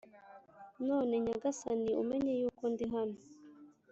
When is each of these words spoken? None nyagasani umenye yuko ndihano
None 0.87 1.13
nyagasani 1.25 1.87
umenye 2.01 2.33
yuko 2.41 2.63
ndihano 2.73 3.17